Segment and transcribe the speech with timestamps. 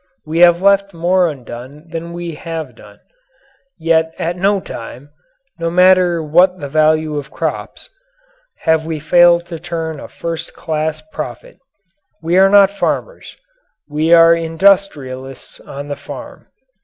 [0.25, 3.01] We have left more undone than we have done.
[3.77, 5.11] Yet at no time
[5.59, 7.87] no matter what the value of crops
[8.61, 11.59] have we failed to turn a first class profit.
[12.19, 13.37] We are not farmers
[13.87, 16.47] we are industrialists on the farm.